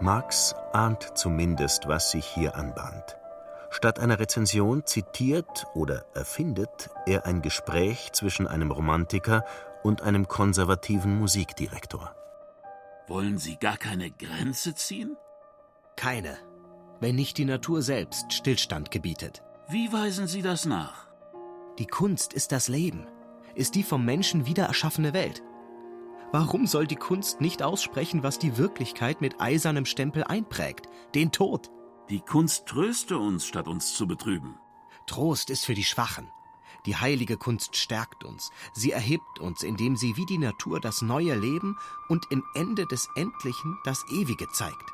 Marx 0.00 0.54
ahnt 0.72 1.12
zumindest, 1.14 1.86
was 1.86 2.10
sich 2.10 2.24
hier 2.24 2.56
anbahnt. 2.56 3.16
Statt 3.70 4.00
einer 4.00 4.18
Rezension 4.18 4.84
zitiert 4.84 5.66
oder 5.74 6.04
erfindet 6.14 6.90
er 7.06 7.26
ein 7.26 7.42
Gespräch 7.42 8.10
zwischen 8.12 8.48
einem 8.48 8.70
Romantiker 8.70 9.44
und 9.82 10.02
einem 10.02 10.26
konservativen 10.26 11.18
Musikdirektor. 11.18 12.14
Wollen 13.10 13.38
Sie 13.38 13.56
gar 13.56 13.76
keine 13.76 14.12
Grenze 14.12 14.72
ziehen? 14.76 15.16
Keine. 15.96 16.38
Wenn 17.00 17.16
nicht 17.16 17.38
die 17.38 17.44
Natur 17.44 17.82
selbst 17.82 18.32
Stillstand 18.32 18.92
gebietet. 18.92 19.42
Wie 19.68 19.92
weisen 19.92 20.28
Sie 20.28 20.42
das 20.42 20.64
nach? 20.64 21.08
Die 21.80 21.88
Kunst 21.88 22.32
ist 22.32 22.52
das 22.52 22.68
Leben, 22.68 23.08
ist 23.56 23.74
die 23.74 23.82
vom 23.82 24.04
Menschen 24.04 24.46
wieder 24.46 24.66
erschaffene 24.66 25.12
Welt. 25.12 25.42
Warum 26.30 26.68
soll 26.68 26.86
die 26.86 26.94
Kunst 26.94 27.40
nicht 27.40 27.64
aussprechen, 27.64 28.22
was 28.22 28.38
die 28.38 28.56
Wirklichkeit 28.56 29.20
mit 29.20 29.40
eisernem 29.40 29.86
Stempel 29.86 30.22
einprägt? 30.22 30.86
Den 31.16 31.32
Tod. 31.32 31.68
Die 32.10 32.20
Kunst 32.20 32.66
tröste 32.66 33.18
uns, 33.18 33.44
statt 33.44 33.66
uns 33.66 33.92
zu 33.92 34.06
betrüben. 34.06 34.54
Trost 35.08 35.50
ist 35.50 35.66
für 35.66 35.74
die 35.74 35.82
Schwachen. 35.82 36.30
Die 36.86 36.96
heilige 36.96 37.36
Kunst 37.36 37.76
stärkt 37.76 38.24
uns. 38.24 38.50
Sie 38.72 38.90
erhebt 38.90 39.38
uns, 39.38 39.62
indem 39.62 39.96
sie 39.96 40.16
wie 40.16 40.26
die 40.26 40.38
Natur 40.38 40.80
das 40.80 41.02
neue 41.02 41.34
Leben 41.34 41.76
und 42.08 42.26
im 42.30 42.44
Ende 42.54 42.86
des 42.86 43.08
Endlichen 43.14 43.78
das 43.84 44.04
Ewige 44.10 44.46
zeigt. 44.52 44.90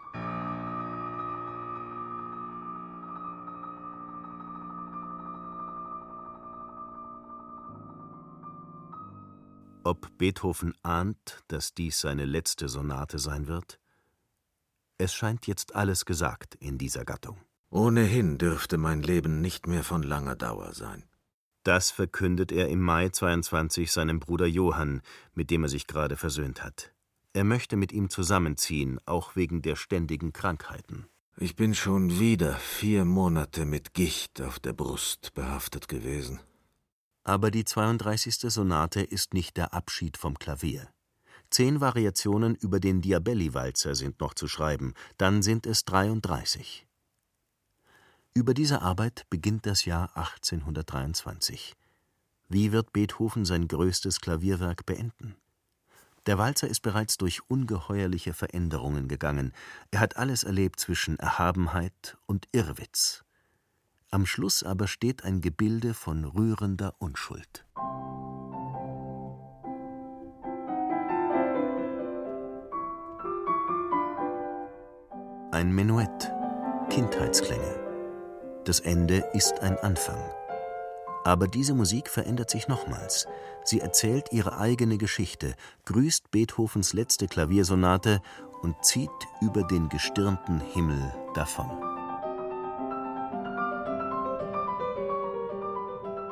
Ob 9.87 10.19
Beethoven 10.19 10.75
ahnt, 10.83 11.45
dass 11.47 11.73
dies 11.73 12.01
seine 12.01 12.25
letzte 12.25 12.69
Sonate 12.69 13.21
sein 13.21 13.47
wird? 13.47 13.79
Es 14.99 15.15
scheint 15.15 15.47
jetzt 15.47 15.77
alles 15.77 16.05
gesagt 16.07 16.57
in 16.57 16.77
dieser 16.77 17.05
Gattung. 17.05 17.39
Ohnehin 17.71 18.37
dürfte 18.37 18.79
mein 18.79 19.03
Leben 19.03 19.41
nicht 19.41 19.69
mehr 19.69 19.85
von 19.85 20.03
langer 20.03 20.35
Dauer 20.35 20.73
sein. 20.73 21.05
Das 21.67 21.91
verkündet 21.91 22.53
er 22.53 22.69
im 22.69 22.81
Mai 22.81 23.09
22 23.09 23.91
seinem 23.91 24.21
Bruder 24.21 24.47
Johann, 24.47 25.03
mit 25.35 25.51
dem 25.51 25.65
er 25.65 25.69
sich 25.69 25.89
gerade 25.89 26.17
versöhnt 26.17 26.63
hat. 26.63 26.93
Er 27.33 27.43
möchte 27.43 27.75
mit 27.75 27.91
ihm 27.91 28.09
zusammenziehen, 28.09 29.01
auch 29.05 29.35
wegen 29.35 29.63
der 29.63 29.75
ständigen 29.75 30.33
Krankheiten. 30.33 31.07
Ich 31.37 31.57
bin 31.57 31.75
schon 31.75 32.21
wieder 32.21 32.55
vier 32.55 33.05
Monate 33.05 33.65
mit 33.65 33.95
Gicht 33.95 34.41
auf 34.41 34.61
der 34.61 34.75
Brust 34.75 35.35
behaftet 35.35 35.89
gewesen. 35.89 36.39
Aber 37.25 37.51
die 37.51 37.65
32. 37.65 38.37
Sonate 38.43 39.03
ist 39.03 39.35
nicht 39.35 39.57
der 39.57 39.75
Abschied 39.75 40.17
vom 40.17 40.39
Klavier. 40.39 40.89
Zehn 41.51 41.81
Variationen 41.81 42.55
über 42.55 42.79
den 42.79 43.01
Diabelli-Walzer 43.01 43.97
sind 43.97 44.21
noch 44.21 44.35
zu 44.35 44.47
schreiben, 44.47 44.95
dann 45.19 45.43
sind 45.43 45.67
es 45.67 45.85
33. 45.85 46.86
Über 48.37 48.53
diese 48.53 48.83
Arbeit 48.83 49.25
beginnt 49.31 49.65
das 49.65 49.87
Jahr 49.87 50.15
1823. 50.15 51.75
Wie 52.51 52.71
wird 52.71 52.93
Beethoven 52.93 53.47
sein 53.47 53.67
größtes 53.67 54.21
Klavierwerk 54.21 54.85
beenden? 54.85 55.37
Der 56.27 56.37
Walzer 56.37 56.69
ist 56.69 56.81
bereits 56.81 57.17
durch 57.17 57.41
ungeheuerliche 57.49 58.35
Veränderungen 58.35 59.09
gegangen. 59.09 59.55
Er 59.91 60.01
hat 60.01 60.19
alles 60.19 60.45
erlebt 60.45 60.79
zwischen 60.79 61.19
Erhabenheit 61.19 62.19
und 62.27 62.47
Irrwitz. 62.53 63.25
Am 64.11 64.27
Schluss 64.27 64.63
aber 64.63 64.87
steht 64.87 65.25
ein 65.25 65.41
Gebilde 65.41 65.95
von 65.95 66.27
rührender 66.27 66.93
Unschuld. 66.99 67.65
Ein 75.53 75.75
Menuett, 75.75 76.31
Kindheitsklänge. 76.91 77.86
Das 78.67 78.81
Ende 78.81 79.19
ist 79.33 79.61
ein 79.61 79.79
Anfang. 79.79 80.19
Aber 81.25 81.47
diese 81.47 81.73
Musik 81.73 82.09
verändert 82.09 82.51
sich 82.51 82.67
nochmals. 82.67 83.29
Sie 83.63 83.81
erzählt 83.81 84.33
ihre 84.33 84.59
eigene 84.59 84.99
Geschichte, 84.99 85.55
grüßt 85.85 86.33
Beethovens 86.33 86.93
letzte 86.93 87.29
Klaviersonate 87.29 88.21
und 88.63 88.85
zieht 88.85 89.09
über 89.41 89.63
den 89.63 89.89
gestirnten 89.89 90.61
Himmel 90.61 91.15
davon. 91.35 91.71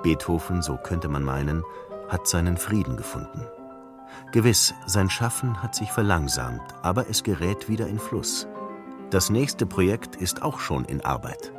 Beethoven, 0.03 0.61
so 0.61 0.77
könnte 0.77 1.07
man 1.07 1.23
meinen, 1.23 1.63
hat 2.09 2.27
seinen 2.27 2.57
Frieden 2.57 2.97
gefunden. 2.97 3.47
Gewiss, 4.33 4.75
sein 4.87 5.09
Schaffen 5.09 5.63
hat 5.63 5.77
sich 5.77 5.93
verlangsamt, 5.93 6.63
aber 6.83 7.09
es 7.09 7.23
gerät 7.23 7.69
wieder 7.69 7.87
in 7.87 8.01
Fluss. 8.01 8.49
Das 9.11 9.31
nächste 9.31 9.67
Projekt 9.67 10.17
ist 10.17 10.43
auch 10.43 10.59
schon 10.59 10.85
in 10.85 11.01
Arbeit. 11.01 11.53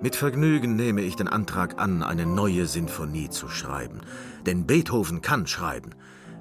Mit 0.00 0.14
Vergnügen 0.14 0.76
nehme 0.76 1.00
ich 1.00 1.16
den 1.16 1.26
Antrag 1.26 1.80
an, 1.80 2.04
eine 2.04 2.24
neue 2.24 2.66
Sinfonie 2.66 3.30
zu 3.30 3.48
schreiben. 3.48 4.00
Denn 4.46 4.64
Beethoven 4.64 5.22
kann 5.22 5.48
schreiben. 5.48 5.90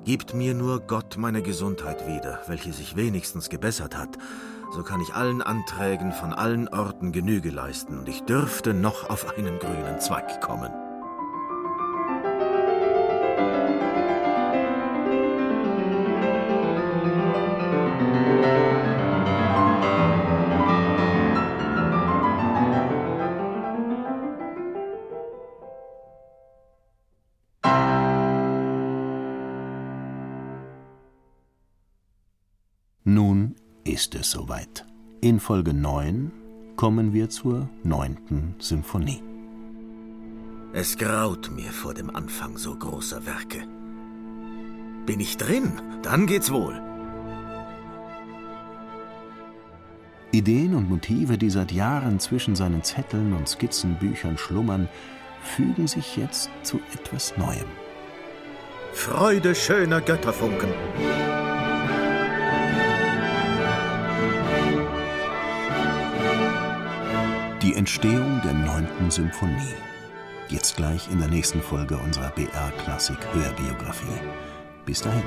Gibt 0.06 0.36
mir 0.36 0.54
nur 0.54 0.82
Gott 0.82 1.18
meine 1.18 1.42
Gesundheit 1.42 2.08
wieder, 2.08 2.40
welche 2.48 2.72
sich 2.72 2.96
wenigstens 2.96 3.50
gebessert 3.50 3.98
hat, 3.98 4.18
so 4.72 4.84
kann 4.84 5.02
ich 5.02 5.16
allen 5.16 5.42
Anträgen 5.42 6.12
von 6.12 6.34
allen 6.34 6.68
Orten 6.68 7.12
Genüge 7.12 7.50
leisten 7.50 7.98
und 7.98 8.08
ich 8.08 8.22
dürfte 8.24 8.74
noch 8.74 9.10
auf 9.10 9.38
einen 9.38 9.60
grünen 9.60 10.00
Zweig 10.00 10.40
kommen. 10.40 10.87
Ist 34.08 34.16
es 34.16 34.32
soweit. 34.32 34.86
In 35.20 35.42
Folge 35.42 35.74
9 35.74 36.32
kommen 36.78 37.12
wir 37.12 37.30
zur 37.30 37.68
neunten 37.84 38.56
Symphonie. 38.58 39.22
Es 40.72 40.98
graut 40.98 41.52
mir 41.52 41.72
vor 41.72 41.94
dem 41.94 42.16
Anfang 42.16 42.58
so 42.58 42.74
großer 42.74 43.26
Werke. 43.26 43.68
Bin 45.06 45.20
ich 45.20 45.36
drin, 45.36 45.74
dann 46.04 46.26
geht's 46.26 46.54
wohl. 46.54 46.82
Ideen 50.32 50.74
und 50.74 50.90
Motive, 50.90 51.38
die 51.38 51.50
seit 51.50 51.74
Jahren 51.74 52.22
zwischen 52.22 52.56
seinen 52.56 52.84
Zetteln 52.84 53.34
und 53.34 53.50
Skizzenbüchern 53.50 54.38
schlummern, 54.38 54.88
fügen 55.42 55.88
sich 55.88 56.16
jetzt 56.16 56.50
zu 56.64 56.80
etwas 56.94 57.36
Neuem. 57.36 57.68
Freude 58.94 59.54
schöner 59.54 60.00
Götterfunken. 60.00 60.70
Entstehung 67.78 68.42
der 68.44 68.54
neunten 68.54 69.12
Symphonie. 69.12 69.76
Jetzt 70.50 70.78
gleich 70.78 71.12
in 71.12 71.20
der 71.20 71.28
nächsten 71.28 71.62
Folge 71.62 71.96
unserer 71.96 72.32
BR 72.32 72.72
Klassik 72.84 73.20
Hörbiografie. 73.36 74.20
Bis 74.84 75.04
dahin. 75.04 75.22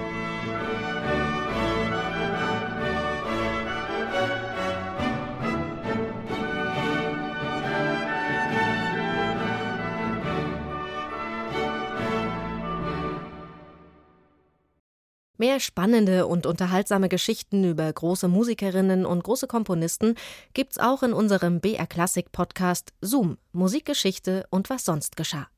Mehr 15.50 15.58
spannende 15.58 16.28
und 16.28 16.46
unterhaltsame 16.46 17.08
Geschichten 17.08 17.64
über 17.64 17.92
große 17.92 18.28
Musikerinnen 18.28 19.04
und 19.04 19.24
große 19.24 19.48
Komponisten 19.48 20.14
gibt's 20.54 20.78
auch 20.78 21.02
in 21.02 21.12
unserem 21.12 21.58
BR 21.60 21.88
Klassik 21.88 22.30
Podcast 22.30 22.92
Zoom, 23.00 23.36
Musikgeschichte 23.50 24.46
und 24.50 24.70
was 24.70 24.84
sonst 24.84 25.16
geschah. 25.16 25.48